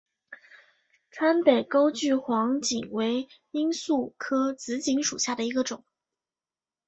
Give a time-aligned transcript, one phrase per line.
[1.11, 5.85] 川北钩距黄堇为罂粟科紫堇属下的一个种。